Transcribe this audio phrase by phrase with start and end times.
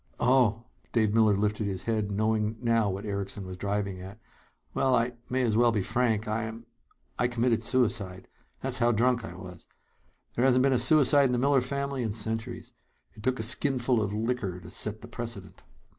[0.19, 0.63] "Oh!"
[0.93, 4.19] Dave Miller lifted his head, knowing now what Erickson was driving at.
[4.73, 6.27] "Well, I may as well be frank.
[6.27, 6.65] I'm
[7.19, 8.27] I committed suicide.
[8.61, 9.67] That's how drunk I was.
[10.33, 12.73] There hasn't been a suicide in the Miller family in centuries.
[13.13, 15.61] It took a skinful of liquor to set the precedent."